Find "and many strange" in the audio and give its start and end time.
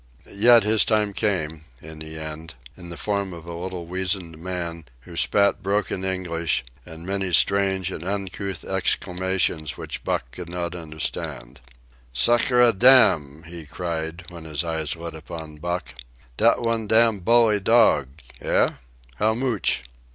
6.87-7.91